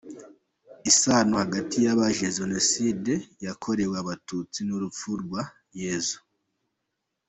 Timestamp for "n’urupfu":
4.63-5.09